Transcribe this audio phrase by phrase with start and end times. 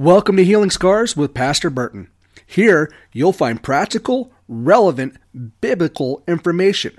[0.00, 2.08] Welcome to Healing Scars with Pastor Burton.
[2.46, 5.18] Here, you'll find practical, relevant,
[5.60, 6.98] biblical information.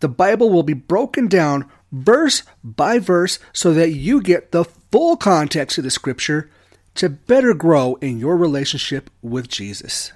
[0.00, 5.16] The Bible will be broken down verse by verse so that you get the full
[5.16, 6.50] context of the scripture
[6.96, 10.10] to better grow in your relationship with Jesus.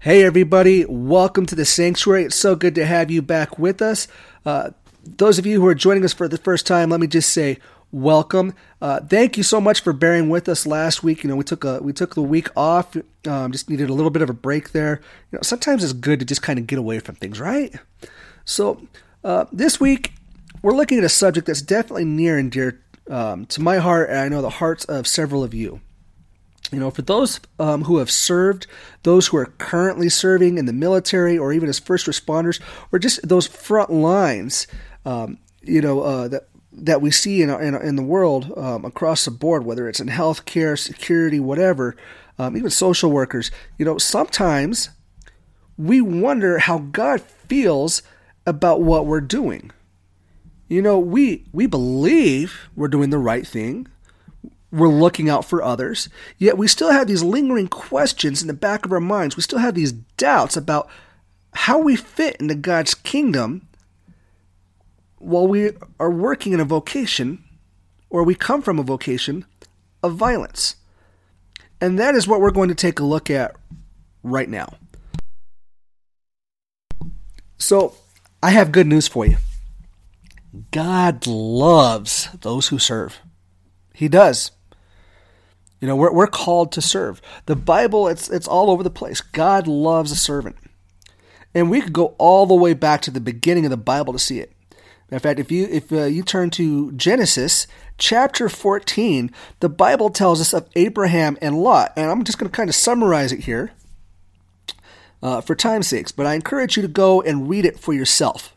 [0.00, 2.24] Hey, everybody, welcome to the sanctuary.
[2.24, 4.08] It's so good to have you back with us.
[4.44, 4.70] Uh,
[5.04, 7.58] those of you who are joining us for the first time, let me just say
[7.92, 8.54] welcome.
[8.80, 11.22] Uh, thank you so much for bearing with us last week.
[11.22, 12.96] You know, we took a we took the week off.
[13.26, 15.00] Um, just needed a little bit of a break there.
[15.30, 17.74] You know, sometimes it's good to just kind of get away from things, right?
[18.44, 18.88] So
[19.22, 20.14] uh, this week
[20.62, 22.80] we're looking at a subject that's definitely near and dear
[23.10, 25.80] um, to my heart, and I know the hearts of several of you.
[26.70, 28.66] You know, for those um, who have served,
[29.02, 33.28] those who are currently serving in the military, or even as first responders, or just
[33.28, 34.66] those front lines,
[35.04, 39.24] um, you know, uh, that that we see in, in, in the world um, across
[39.24, 41.96] the board, whether it's in healthcare, security, whatever,
[42.38, 44.90] um, even social workers, you know, sometimes
[45.76, 48.02] we wonder how God feels
[48.46, 49.70] about what we're doing.
[50.68, 53.88] You know, we we believe we're doing the right thing.
[54.70, 56.08] We're looking out for others,
[56.38, 59.36] yet we still have these lingering questions in the back of our minds.
[59.36, 60.88] We still have these doubts about
[61.52, 63.68] how we fit into God's kingdom
[65.22, 65.70] while we
[66.00, 67.44] are working in a vocation,
[68.10, 69.44] or we come from a vocation
[70.02, 70.76] of violence.
[71.80, 73.54] And that is what we're going to take a look at
[74.22, 74.74] right now.
[77.58, 77.94] So,
[78.42, 79.36] I have good news for you.
[80.72, 83.20] God loves those who serve.
[83.94, 84.50] He does.
[85.80, 87.22] You know, we're, we're called to serve.
[87.46, 89.20] The Bible, it's, it's all over the place.
[89.20, 90.56] God loves a servant.
[91.54, 94.18] And we could go all the way back to the beginning of the Bible to
[94.18, 94.52] see it.
[95.12, 97.66] In fact, if you if uh, you turn to Genesis
[97.98, 102.56] chapter 14, the Bible tells us of Abraham and Lot, and I'm just going to
[102.56, 103.72] kind of summarize it here
[105.22, 106.12] uh, for time's sakes.
[106.12, 108.54] But I encourage you to go and read it for yourself.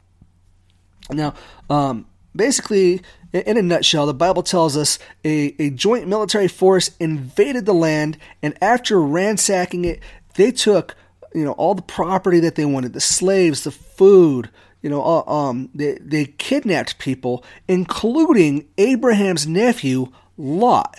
[1.12, 1.34] Now,
[1.70, 3.02] um, basically,
[3.34, 8.18] in a nutshell, the Bible tells us a, a joint military force invaded the land,
[8.42, 10.00] and after ransacking it,
[10.36, 10.96] they took
[11.34, 14.50] you know all the property that they wanted, the slaves, the food
[14.86, 20.96] you know, uh, um, they, they kidnapped people, including Abraham's nephew, Lot.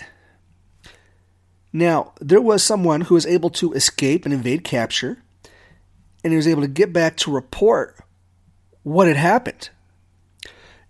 [1.71, 5.23] Now, there was someone who was able to escape and evade capture,
[6.21, 7.95] and he was able to get back to report
[8.83, 9.69] what had happened.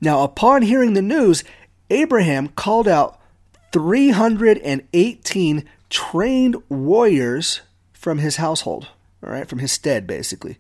[0.02, 1.44] Now, upon hearing the news,
[1.92, 3.22] Abraham called out
[3.74, 7.62] 318 trained warriors
[7.94, 8.88] from his household,
[9.24, 10.58] all right, from his stead, basically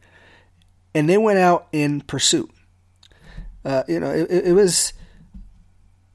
[0.94, 2.52] and they went out in pursuit.
[3.64, 4.94] Uh, you know, it, it, was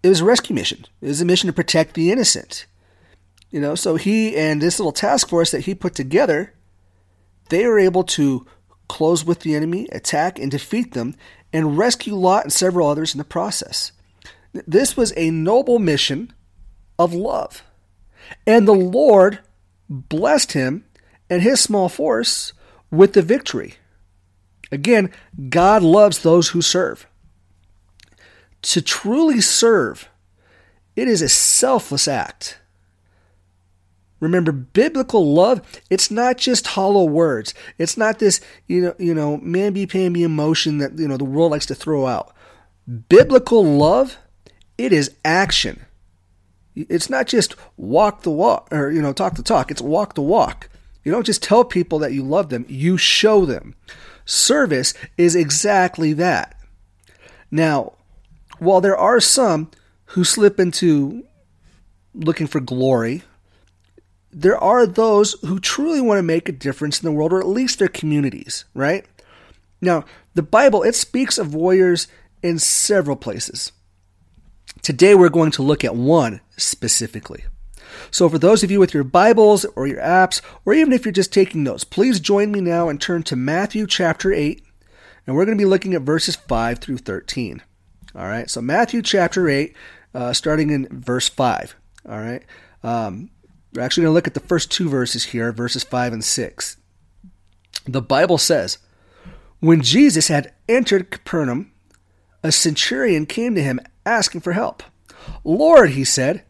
[0.03, 0.87] it was a rescue mission.
[1.01, 2.67] It was a mission to protect the innocent.
[3.51, 6.55] You know, so he and this little task force that he put together,
[7.51, 8.47] they were able to
[8.89, 11.15] close with the enemy, attack and defeat them,
[11.53, 13.93] and rescue Lot and several others in the process.
[14.53, 16.33] This was a noble mission
[16.99, 17.63] of love.
[18.47, 19.41] And the Lord
[19.89, 20.85] blessed him
[21.29, 22.53] and his small force
[22.91, 23.75] with the victory.
[24.73, 25.13] Again,
[25.51, 27.07] God loves those who serve.
[28.63, 30.09] To truly serve,
[30.97, 32.59] it is a selfless act.
[34.19, 35.61] Remember, biblical love,
[35.91, 37.55] it's not just hollow words.
[37.77, 41.67] It's not this, you know, you know, mamby-pamby emotion that, you know, the world likes
[41.67, 42.33] to throw out.
[43.09, 44.17] Biblical love,
[44.79, 45.85] it is action.
[46.75, 49.71] It's not just walk the walk or, you know, talk the talk.
[49.71, 50.71] It's walk the walk.
[51.05, 53.75] You don't just tell people that you love them, you show them.
[54.25, 56.57] Service is exactly that.
[57.51, 57.95] Now,
[58.59, 59.71] while there are some
[60.07, 61.25] who slip into
[62.15, 63.23] looking for glory,
[64.31, 67.47] there are those who truly want to make a difference in the world, or at
[67.47, 69.05] least their communities, right?
[69.81, 72.09] Now, the Bible, it speaks of warriors
[72.43, 73.73] in several places.
[74.81, 77.45] Today, we're going to look at one specifically.
[78.11, 81.13] So, for those of you with your Bibles or your apps, or even if you're
[81.13, 84.63] just taking notes, please join me now and turn to Matthew chapter 8,
[85.27, 87.63] and we're going to be looking at verses 5 through 13.
[88.15, 89.75] All right, so Matthew chapter 8,
[90.15, 91.75] uh, starting in verse 5.
[92.09, 92.43] All right,
[92.83, 93.31] um,
[93.75, 96.77] we're actually going to look at the first two verses here, verses 5 and 6.
[97.87, 98.79] The Bible says,
[99.61, 101.73] When Jesus had entered Capernaum,
[102.43, 104.83] a centurion came to him asking for help.
[105.45, 106.45] Lord, he said,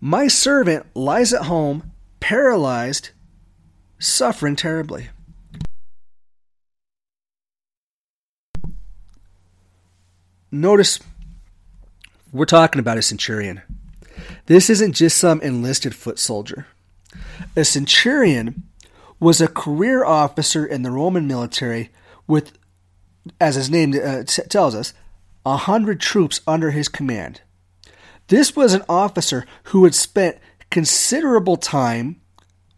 [0.00, 3.10] my servant lies at home, paralyzed,
[3.98, 5.08] suffering terribly.
[10.50, 10.98] Notice
[12.32, 13.62] we're talking about a centurion.
[14.46, 16.66] This isn't just some enlisted foot soldier.
[17.56, 18.64] A centurion
[19.20, 21.90] was a career officer in the Roman military
[22.26, 22.52] with,
[23.40, 24.92] as his name uh, t- tells us,
[25.44, 27.42] a hundred troops under his command.
[28.30, 30.38] This was an officer who had spent
[30.70, 32.20] considerable time,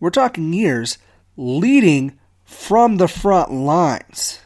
[0.00, 0.96] we're talking years,
[1.36, 4.40] leading from the front lines.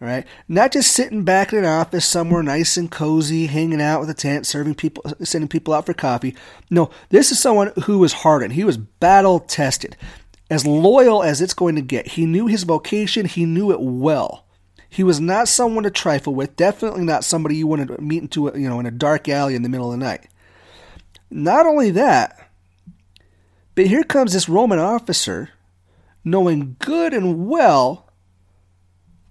[0.00, 0.26] Right?
[0.48, 4.14] Not just sitting back in an office somewhere nice and cozy, hanging out with a
[4.14, 6.34] tent, serving people, sending people out for coffee.
[6.70, 8.54] No, this is someone who was hardened.
[8.54, 9.96] He was battle tested
[10.50, 12.08] as loyal as it's going to get.
[12.08, 14.45] He knew his vocation, he knew it well.
[14.96, 18.48] He was not someone to trifle with, definitely not somebody you want to meet into
[18.48, 20.26] a, you know in a dark alley in the middle of the night.
[21.30, 22.48] Not only that,
[23.74, 25.50] but here comes this Roman officer
[26.24, 28.08] knowing good and well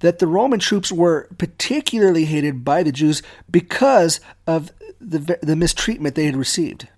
[0.01, 4.71] that the Roman troops were particularly hated by the Jews because of
[5.01, 6.89] the the mistreatment they had received.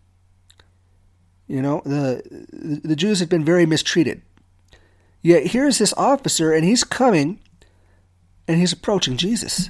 [1.48, 2.22] You know, the
[2.84, 4.24] the Jews had been very mistreated.
[5.22, 7.40] Yet here's this officer, and he's coming,
[8.48, 9.70] and he's approaching Jesus.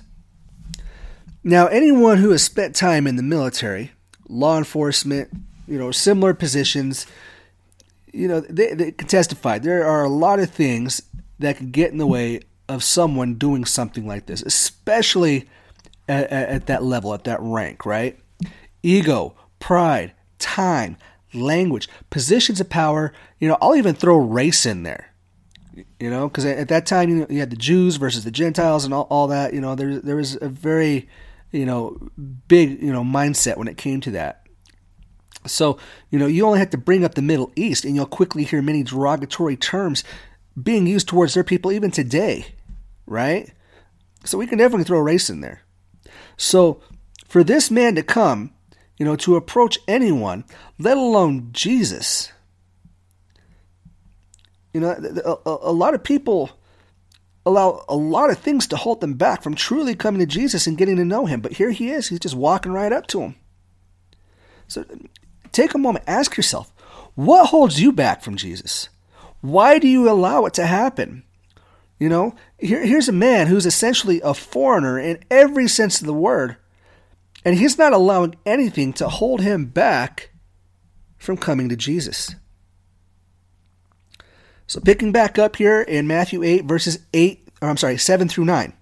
[1.44, 3.91] Now, anyone who has spent time in the military,
[4.27, 5.29] law enforcement,
[5.68, 7.07] you know, similar positions,
[8.12, 9.59] you know, they, they can testify.
[9.59, 11.01] There are a lot of things
[11.39, 15.47] that can get in the way of someone doing something like this, especially
[16.07, 18.19] at, at that level, at that rank, right?
[18.83, 20.97] Ego, pride, time,
[21.33, 23.13] language, positions of power.
[23.39, 25.06] You know, I'll even throw race in there.
[26.00, 28.85] You know, because at that time you, know, you had the Jews versus the Gentiles
[28.85, 29.53] and all, all that.
[29.53, 31.07] You know, there there was a very
[31.51, 31.97] you know
[32.47, 34.47] big you know mindset when it came to that.
[35.45, 35.77] So
[36.09, 38.62] you know you only have to bring up the Middle East, and you'll quickly hear
[38.62, 40.03] many derogatory terms
[40.62, 42.47] being used towards their people even today,
[43.06, 43.51] right?
[44.25, 45.62] So we can definitely throw race in there.
[46.35, 46.81] So
[47.27, 48.53] for this man to come
[48.97, 50.44] you know, to approach anyone,
[50.79, 52.31] let alone Jesus.
[54.73, 56.51] You know, a, a, lot of people
[57.45, 60.77] allow a lot of things to hold them back from truly coming to Jesus and
[60.77, 61.41] getting to know him.
[61.41, 63.35] But here he is, he's just walking right up to him.
[64.67, 64.85] So
[65.51, 66.71] take a moment, ask yourself,
[67.15, 68.89] what holds you back from Jesus?
[69.41, 71.23] Why do you allow it to happen?
[71.99, 76.13] You know, here, here's a man who's essentially a foreigner in every sense of the
[76.13, 76.57] word
[77.47, 80.31] and he's not allowing anything to hold him back
[81.17, 82.35] from coming to Jesus.
[84.67, 88.45] So picking back up here in Matthew 8 verses 8 or I'm sorry, 7 through
[88.45, 88.73] 9.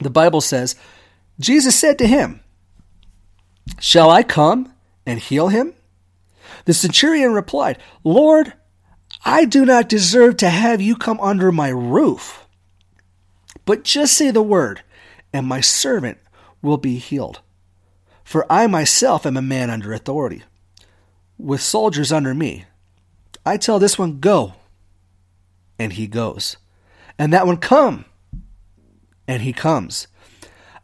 [0.00, 0.76] The Bible says,
[1.40, 2.40] Jesus said to him,
[3.80, 4.72] "Shall I come
[5.06, 5.74] and heal him?"
[6.64, 8.52] The centurion replied, "Lord,
[9.24, 12.46] I do not deserve to have you come under my roof.
[13.64, 14.82] But just say the word,
[15.32, 16.18] and my servant
[16.62, 17.40] will be healed.
[18.24, 20.42] For I myself am a man under authority,
[21.38, 22.64] with soldiers under me.
[23.44, 24.54] I tell this one, Go,
[25.78, 26.56] and he goes.
[27.18, 28.04] And that one, Come,
[29.26, 30.06] and he comes.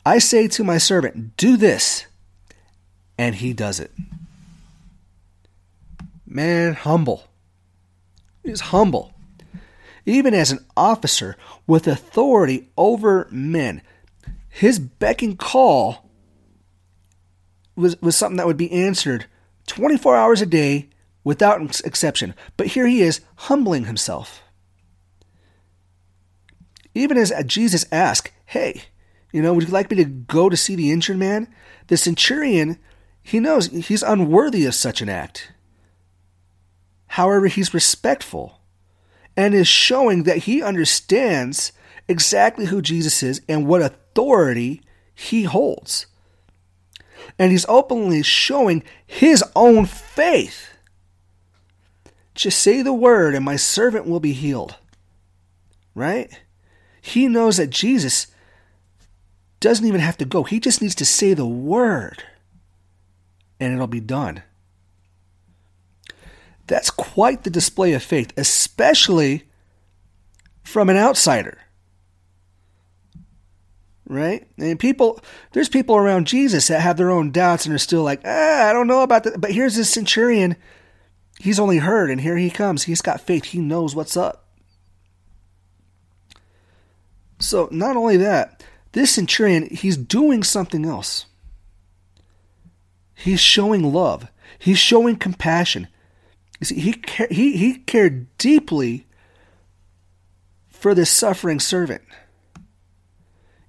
[0.06, 2.06] I say to my servant, Do this,
[3.16, 3.90] and he does it.
[6.26, 7.28] Man, humble.
[8.42, 9.14] He's humble.
[10.06, 11.36] Even as an officer
[11.66, 13.80] with authority over men,
[14.50, 16.10] his beck and call
[17.74, 19.26] was, was something that would be answered
[19.66, 20.90] 24 hours a day
[21.24, 22.34] without exception.
[22.56, 24.42] But here he is humbling himself.
[26.94, 28.82] Even as Jesus asked, Hey,
[29.32, 31.48] you know, would you like me to go to see the injured man?
[31.88, 32.78] The centurion,
[33.22, 35.52] he knows he's unworthy of such an act.
[37.08, 38.60] However, he's respectful
[39.36, 41.72] and is showing that he understands
[42.08, 44.82] exactly who Jesus is and what authority
[45.14, 46.06] he holds
[47.38, 50.68] and he's openly showing his own faith.
[52.34, 54.76] Just say the word, and my servant will be healed.
[55.94, 56.40] Right?
[57.04, 58.28] He knows that Jesus
[59.60, 62.24] doesn't even have to go, he just needs to say the word,
[63.60, 64.42] and it'll be done.
[66.66, 69.44] That's quite the display of faith, especially
[70.62, 71.58] from an outsider
[74.06, 74.46] right?
[74.58, 75.20] And people,
[75.52, 78.72] there's people around Jesus that have their own doubts and are still like, ah, I
[78.72, 79.40] don't know about that.
[79.40, 80.56] But here's this centurion.
[81.38, 82.84] He's only heard, and here he comes.
[82.84, 83.46] He's got faith.
[83.46, 84.43] He knows what's up.
[87.38, 88.62] So, not only that,
[88.92, 91.26] this centurion, he's doing something else.
[93.14, 94.28] He's showing love.
[94.58, 95.88] He's showing compassion.
[96.60, 99.06] You see, he, he, he cared deeply
[100.70, 102.02] for this suffering servant.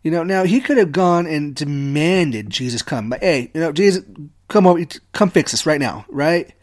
[0.03, 3.09] You know, now he could have gone and demanded Jesus come.
[3.09, 4.03] But hey, you know, Jesus,
[4.47, 6.53] come over, come fix this right now, right?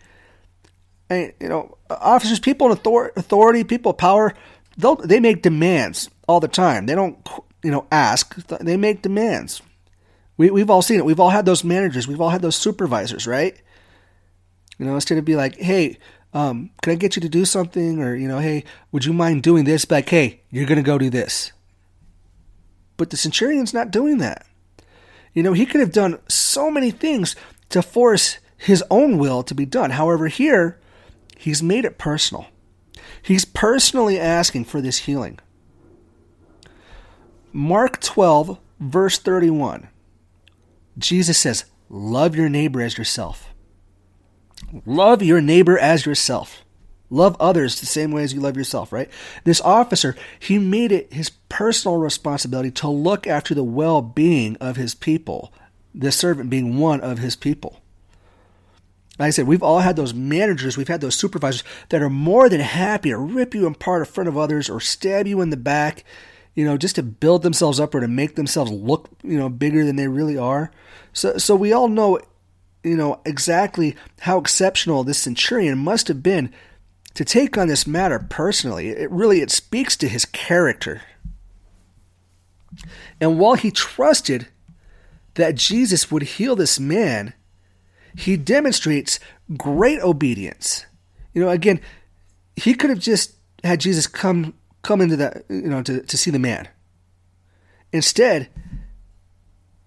[1.11, 4.35] And, you know, officers, people in authority, people of power,
[4.77, 6.87] they they make demands all the time.
[6.87, 7.17] They don't,
[7.63, 8.35] you know, ask.
[8.47, 9.63] They make demands.
[10.37, 11.05] We, we've all seen it.
[11.05, 12.09] We've all had those managers.
[12.09, 13.55] We've all had those supervisors, right?
[14.79, 15.99] You know, instead of be like, hey,
[16.33, 18.01] um, can I get you to do something?
[18.01, 19.89] Or, you know, hey, would you mind doing this?
[19.91, 21.53] Like, hey, you're going to go do this.
[22.97, 24.47] But the centurion's not doing that.
[25.35, 27.37] You know, he could have done so many things
[27.69, 29.91] to force his own will to be done.
[29.91, 30.79] However, here,
[31.37, 32.47] he's made it personal.
[33.23, 35.39] He's personally asking for this healing.
[37.53, 39.89] Mark 12, verse 31.
[40.99, 43.53] Jesus says, Love your neighbor as yourself.
[44.87, 46.65] Love your neighbor as yourself.
[47.11, 49.11] Love others the same way as you love yourself, right?
[49.45, 54.77] This officer, he made it his personal responsibility to look after the well being of
[54.77, 55.53] his people,
[55.95, 57.83] the servant being one of his people.
[59.19, 62.49] Like I said, we've all had those managers, we've had those supervisors that are more
[62.49, 65.59] than happy to rip you apart in front of others or stab you in the
[65.59, 66.05] back,
[66.55, 69.85] you know, just to build themselves up or to make themselves look, you know, bigger
[69.85, 70.71] than they really are.
[71.13, 72.21] So, so we all know
[72.83, 76.53] you know, exactly how exceptional this centurion must have been
[77.15, 78.89] to take on this matter personally.
[78.89, 81.03] It really it speaks to his character.
[83.21, 84.49] And while he trusted
[85.35, 87.35] that Jesus would heal this man,
[88.17, 89.21] he demonstrates
[89.57, 90.87] great obedience.
[91.35, 91.81] You know, again,
[92.57, 96.31] he could have just had Jesus come come into that, you know, to, to see
[96.31, 96.69] the man.
[97.93, 98.49] Instead,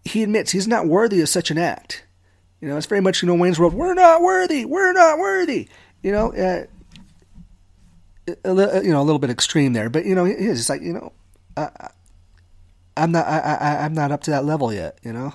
[0.04, 2.06] he admits he's not worthy of such an act.
[2.62, 3.74] You know, it's very much, you know, Wayne's World.
[3.74, 4.66] We're not worthy.
[4.66, 5.68] We're not worthy.
[6.02, 6.66] You know, uh,
[8.44, 10.94] a, you know, a little bit extreme there, but you know, it's just like you
[10.94, 11.12] know,
[11.58, 11.90] I,
[12.98, 15.00] I'm not, I, I, I'm not up to that level yet.
[15.04, 15.34] You know,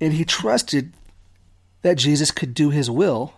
[0.00, 0.92] and he trusted
[1.82, 3.34] that Jesus could do His will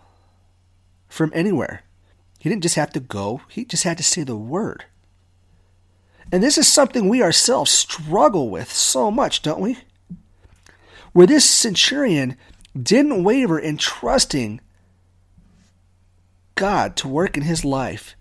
[1.09, 1.83] from anywhere.
[2.45, 4.85] He didn't just have to go; he just had to say the word.
[6.31, 9.79] And this is something we ourselves struggle with so much, don't we?
[11.15, 12.37] where this centurion
[12.81, 14.61] didn't waver in trusting
[16.57, 18.15] God to work in his life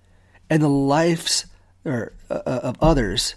[0.50, 1.48] and the lives
[1.84, 3.36] or, uh, of others,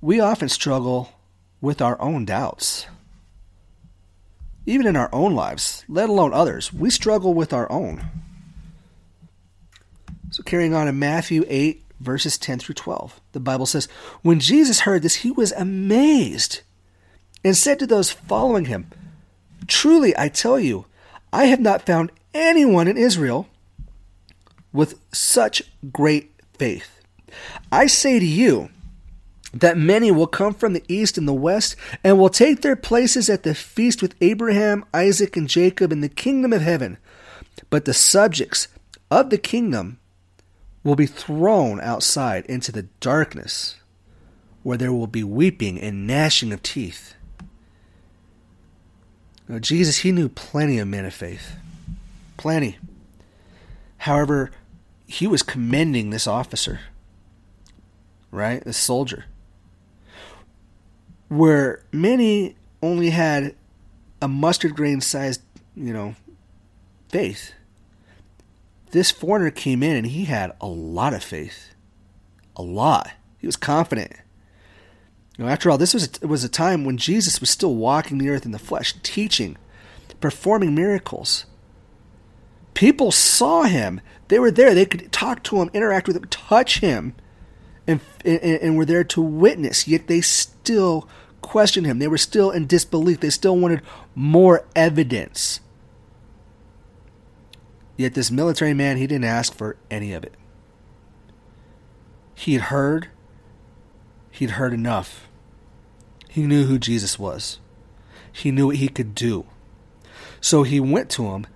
[0.00, 1.12] we often struggle
[1.60, 2.86] with our own doubts.
[4.64, 8.02] Even in our own lives, let alone others, we struggle with our own.
[10.38, 13.88] So, carrying on in Matthew 8, verses 10 through 12, the Bible says,
[14.22, 16.60] When Jesus heard this, he was amazed
[17.42, 18.88] and said to those following him,
[19.66, 20.86] Truly I tell you,
[21.32, 23.48] I have not found anyone in Israel
[24.72, 25.60] with such
[25.92, 27.00] great faith.
[27.72, 28.68] I say to you
[29.52, 33.28] that many will come from the east and the west and will take their places
[33.28, 36.96] at the feast with Abraham, Isaac, and Jacob in the kingdom of heaven.
[37.70, 38.68] But the subjects
[39.10, 39.98] of the kingdom
[40.88, 43.76] will be thrown outside into the darkness,
[44.62, 47.14] where there will be weeping and gnashing of teeth.
[49.46, 51.56] Now, Jesus, he knew plenty of men of faith.
[52.38, 52.78] Plenty.
[53.98, 54.50] However,
[55.06, 56.80] he was commending this officer,
[58.30, 58.64] right?
[58.64, 59.26] This soldier.
[61.28, 63.54] Where many only had
[64.22, 65.42] a mustard grain sized,
[65.76, 66.14] you know,
[67.10, 67.52] faith.
[68.90, 71.74] This foreigner came in and he had a lot of faith.
[72.56, 73.10] A lot.
[73.38, 74.12] He was confident.
[75.36, 78.18] You know, after all, this was a, was a time when Jesus was still walking
[78.18, 79.56] the earth in the flesh, teaching,
[80.20, 81.46] performing miracles.
[82.74, 84.00] People saw him.
[84.28, 84.74] They were there.
[84.74, 87.14] They could talk to him, interact with him, touch him,
[87.86, 89.86] and, and, and were there to witness.
[89.86, 91.08] Yet they still
[91.40, 91.98] questioned him.
[91.98, 93.20] They were still in disbelief.
[93.20, 93.82] They still wanted
[94.14, 95.60] more evidence.
[97.98, 100.32] Yet this military man, he didn't ask for any of it.
[102.32, 103.08] He had heard,
[104.30, 105.28] he'd heard enough.
[106.28, 107.58] He knew who Jesus was.
[108.32, 109.46] He knew what he could do.
[110.40, 111.48] So he went to him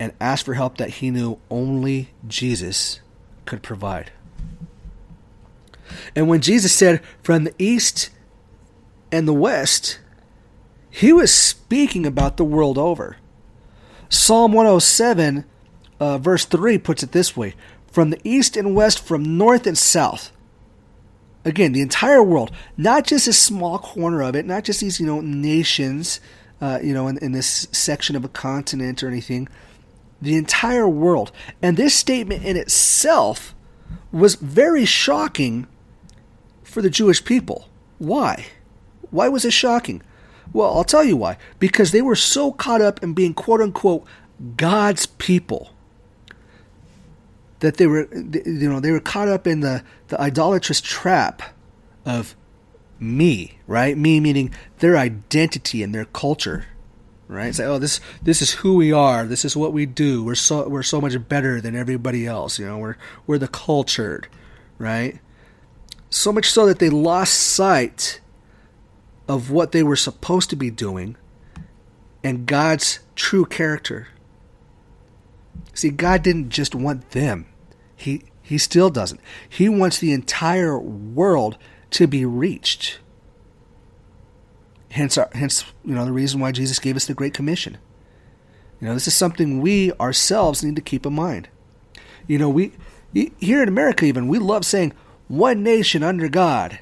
[0.00, 3.00] and asked for help that he knew only Jesus
[3.44, 4.10] could provide.
[6.16, 8.10] And when Jesus said, from the east
[9.12, 10.00] and the west,
[10.90, 13.16] he was speaking about the world over.
[14.08, 15.44] Psalm 107,
[16.00, 17.54] uh, verse 3 puts it this way
[17.90, 20.32] From the east and west, from north and south,
[21.44, 25.06] Again, the entire world, not just a small corner of it, not just these, you
[25.06, 26.20] know, nations,
[26.60, 29.48] uh, you know, in, in this section of a continent or anything.
[30.20, 31.32] The entire world.
[31.62, 33.54] And this statement in itself
[34.12, 35.66] was very shocking
[36.64, 37.68] for the Jewish people.
[37.98, 38.46] Why?
[39.10, 40.02] Why was it shocking?
[40.52, 41.38] Well, I'll tell you why.
[41.58, 44.04] Because they were so caught up in being quote unquote
[44.56, 45.72] God's people
[47.60, 51.42] that they were you know they were caught up in the the idolatrous trap
[52.04, 52.34] of
[52.98, 53.96] me, right?
[53.96, 56.66] Me meaning their identity and their culture,
[57.28, 57.48] right?
[57.48, 59.26] It's like, oh, this this is who we are.
[59.26, 60.24] This is what we do.
[60.24, 62.58] We're so we're so much better than everybody else.
[62.58, 62.96] You know, we're
[63.26, 64.28] we're the cultured,
[64.78, 65.18] right?
[66.10, 68.20] So much so that they lost sight
[69.28, 71.16] of what they were supposed to be doing
[72.24, 74.08] and God's true character.
[75.78, 77.46] See, God didn't just want them.
[77.94, 79.20] He he still doesn't.
[79.48, 81.56] He wants the entire world
[81.90, 82.98] to be reached.
[84.90, 87.78] Hence, our, hence, you know, the reason why Jesus gave us the Great Commission.
[88.80, 91.48] You know, this is something we ourselves need to keep in mind.
[92.26, 92.72] You know, we
[93.12, 94.94] here in America, even we love saying
[95.28, 96.80] "one nation under God,"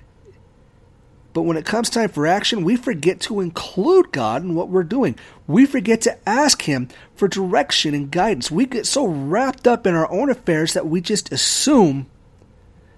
[1.37, 4.83] but when it comes time for action, we forget to include God in what we're
[4.83, 5.19] doing.
[5.47, 8.51] We forget to ask Him for direction and guidance.
[8.51, 12.07] We get so wrapped up in our own affairs that we just assume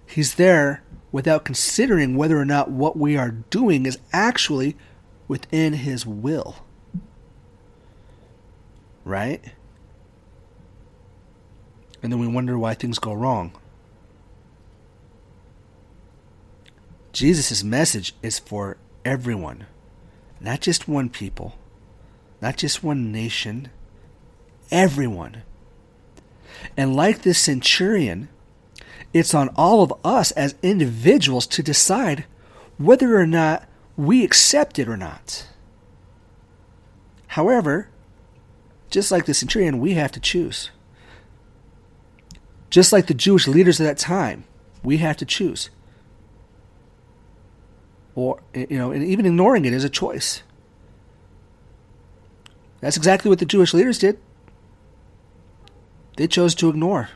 [0.06, 4.76] He's there without considering whether or not what we are doing is actually
[5.26, 6.64] within His will.
[9.04, 9.42] Right?
[12.04, 13.50] And then we wonder why things go wrong.
[17.12, 19.66] Jesus' message is for everyone,
[20.40, 21.56] not just one people,
[22.40, 23.70] not just one nation,
[24.70, 25.42] everyone.
[26.76, 28.28] And like this centurion,
[29.12, 32.24] it's on all of us as individuals to decide
[32.76, 35.46] whether or not we accept it or not.
[37.28, 37.88] However,
[38.90, 40.70] just like the centurion, we have to choose.
[42.70, 44.44] Just like the Jewish leaders at that time,
[44.82, 45.70] we have to choose.
[48.18, 50.42] Or, you know, and even ignoring it is a choice.
[52.80, 54.18] That's exactly what the Jewish leaders did.
[56.16, 57.10] They chose to ignore.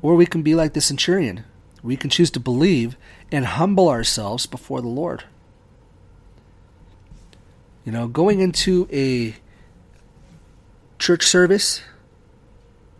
[0.00, 1.44] Or we can be like the centurion.
[1.82, 2.96] We can choose to believe
[3.32, 5.24] and humble ourselves before the Lord.
[7.84, 9.34] You know, going into a
[11.00, 11.82] church service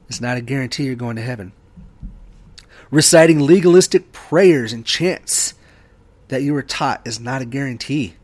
[0.09, 1.53] is not a guarantee you're going to heaven.
[2.93, 5.55] Reciting legalistic prayers and chants
[6.29, 8.17] that you were taught is not a guarantee.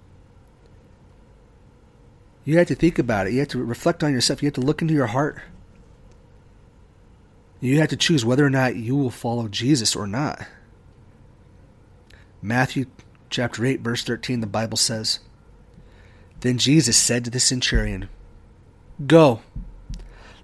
[2.44, 3.32] You have to think about it.
[3.32, 4.42] You have to reflect on yourself.
[4.42, 5.40] You have to look into your heart.
[7.60, 10.46] You have to choose whether or not you will follow Jesus or not.
[12.42, 12.86] Matthew
[13.30, 15.20] chapter 8 verse 13 the Bible says,
[16.40, 18.10] Then Jesus said to the centurion,
[19.06, 19.40] Go,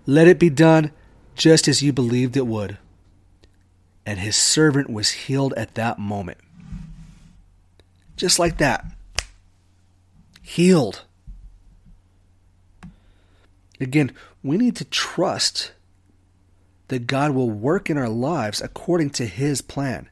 [0.07, 0.93] let it be done
[1.35, 2.79] just as you believed it would.
[4.07, 6.38] And his servant was healed at that moment.
[8.17, 8.85] Just like that.
[10.43, 11.03] Healed.
[13.81, 14.12] Again,
[14.43, 15.73] we need to trust
[16.88, 20.09] that God will work in our lives according to His plan.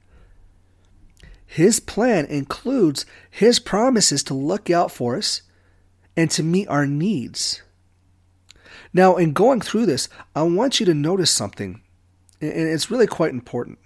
[1.46, 5.42] His plan includes His promises to look out for us
[6.16, 7.62] and to meet our needs.
[8.92, 11.80] Now, in going through this, I want you to notice something,
[12.40, 13.78] and it's really quite important.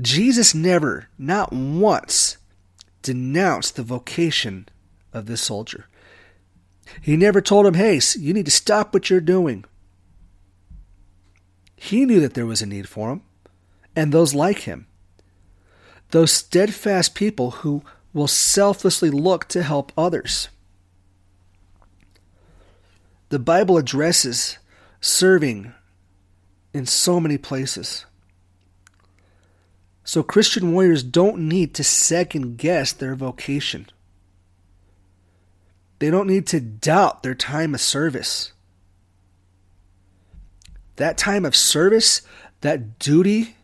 [0.00, 2.36] Jesus never, not once,
[3.02, 4.68] denounced the vocation
[5.12, 5.86] of this soldier.
[7.00, 9.64] He never told him, hey, you need to stop what you're doing.
[11.76, 13.22] He knew that there was a need for him,
[13.94, 14.86] and those like him.
[16.10, 17.82] Those steadfast people who
[18.12, 20.48] will selflessly look to help others.
[23.28, 24.58] The Bible addresses
[25.00, 25.74] serving
[26.72, 28.06] in so many places.
[30.06, 33.88] So Christian warriors don't need to second guess their vocation.
[35.98, 38.52] They don't need to doubt their time of service.
[40.94, 42.22] That time of service,
[42.60, 43.56] that duty,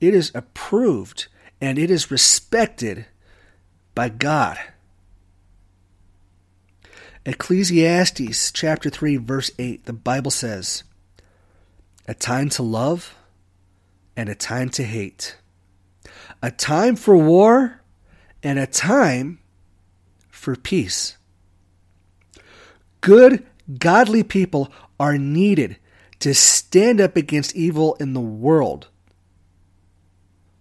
[0.00, 1.26] it is approved
[1.60, 3.04] and it is respected
[3.94, 4.58] by God.
[7.26, 10.84] Ecclesiastes chapter 3 verse 8 the Bible says
[12.08, 13.14] a time to love
[14.16, 15.36] and a time to hate
[16.42, 17.82] a time for war
[18.42, 19.40] and a time
[20.28, 21.16] for peace.
[23.00, 23.46] Good,
[23.78, 25.76] godly people are needed
[26.20, 28.88] to stand up against evil in the world.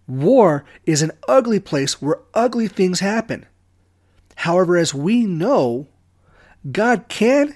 [0.07, 3.45] War is an ugly place where ugly things happen.
[4.35, 5.87] However, as we know,
[6.71, 7.55] God can,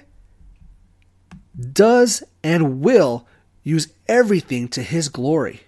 [1.72, 3.26] does, and will
[3.62, 5.63] use everything to His glory.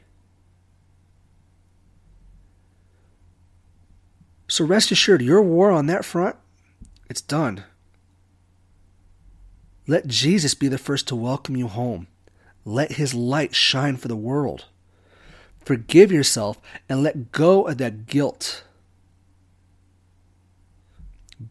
[4.49, 6.37] So rest assured, your war on that front,
[7.09, 7.65] it's done.
[9.87, 12.07] Let Jesus be the first to welcome you home.
[12.65, 14.67] Let his light shine for the world.
[15.65, 18.65] Forgive yourself and let go of that guilt.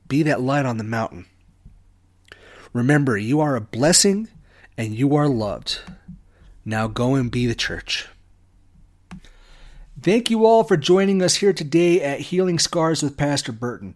[0.08, 1.26] Be that light on the mountain.
[2.74, 4.28] Remember, you are a blessing
[4.78, 5.80] and you are loved.
[6.66, 8.08] Now go and be the church.
[10.02, 13.96] Thank you all for joining us here today at Healing Scars with Pastor Burton.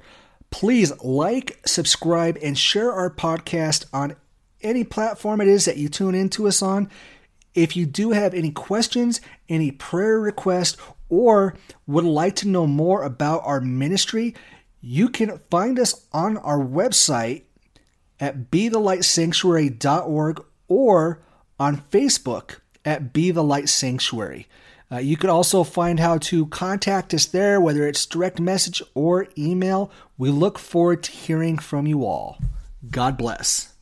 [0.49, 4.15] Please like, subscribe, and share our podcast on
[4.61, 6.89] any platform it is that you tune into us on.
[7.53, 10.77] If you do have any questions, any prayer requests,
[11.09, 14.35] or would like to know more about our ministry,
[14.79, 17.43] you can find us on our website
[18.21, 21.21] at bethelightsanctuary.org or
[21.59, 24.47] on Facebook at Be the Light Sanctuary.
[24.91, 29.27] Uh, you can also find how to contact us there, whether it's direct message or
[29.37, 29.91] email.
[30.17, 32.39] We look forward to hearing from you all.
[32.89, 33.73] God bless.